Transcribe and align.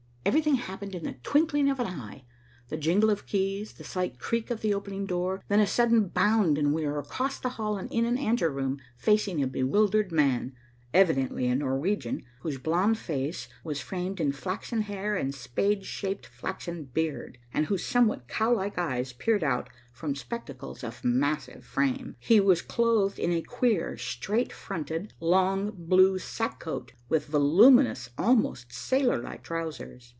Everything 0.23 0.53
happened 0.53 0.93
in 0.93 1.03
the 1.03 1.13
twinkling 1.23 1.67
of 1.67 1.79
an 1.79 1.87
eye. 1.87 2.25
The 2.69 2.77
jingle 2.77 3.09
of 3.09 3.25
keys, 3.25 3.73
the 3.73 3.83
slight 3.83 4.19
creak 4.19 4.51
of 4.51 4.61
the 4.61 4.71
opening 4.71 5.07
door, 5.07 5.41
then 5.47 5.59
a 5.59 5.65
sudden 5.65 6.09
bound 6.09 6.59
and 6.59 6.75
we 6.75 6.85
were 6.85 6.99
across 6.99 7.39
the 7.39 7.49
hall 7.49 7.75
and 7.75 7.91
in 7.91 8.05
an 8.05 8.19
anteroom 8.19 8.79
facing 8.95 9.41
a 9.41 9.47
bewildered 9.47 10.11
man, 10.11 10.53
evidently 10.93 11.47
a 11.47 11.55
Norwegian, 11.55 12.23
whose 12.41 12.59
blond 12.59 12.99
face 12.99 13.47
was 13.63 13.81
framed 13.81 14.19
in 14.21 14.31
flaxen 14.31 14.81
hair 14.81 15.15
and 15.15 15.33
spade 15.33 15.87
shaped 15.87 16.27
flaxen 16.27 16.83
beard, 16.83 17.39
and 17.51 17.65
whose 17.65 17.83
somewhat 17.83 18.27
cowlike 18.27 18.77
eyes 18.77 19.13
peered 19.13 19.43
out 19.43 19.69
from 19.91 20.13
spectacles 20.15 20.83
of 20.83 21.03
massive 21.03 21.63
frame. 21.65 22.15
He 22.19 22.39
was 22.39 22.61
clothed 22.61 23.17
in 23.17 23.31
a 23.31 23.41
queer, 23.41 23.97
straight 23.97 24.51
fronted, 24.53 25.13
long, 25.19 25.71
blue 25.75 26.19
sack 26.19 26.59
coat 26.59 26.91
with 27.09 27.25
voluminous, 27.25 28.09
almost 28.19 28.71
sailor 28.71 29.19
like 29.19 29.41
trousers. 29.43 30.09